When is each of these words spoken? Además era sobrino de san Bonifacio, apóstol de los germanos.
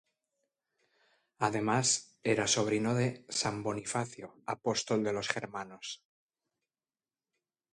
Además 1.37 2.17
era 2.33 2.47
sobrino 2.47 2.95
de 2.95 3.07
san 3.29 3.61
Bonifacio, 3.61 4.33
apóstol 4.47 5.03
de 5.03 5.13
los 5.13 5.27
germanos. 5.27 6.03